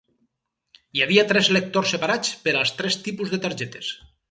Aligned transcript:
Hi 0.99 1.03
havia 1.05 1.25
tres 1.33 1.51
lectors 1.57 1.93
separats 1.97 2.33
per 2.47 2.57
als 2.63 2.73
tres 2.81 3.01
tipus 3.09 3.37
de 3.37 3.43
targetes. 3.47 3.95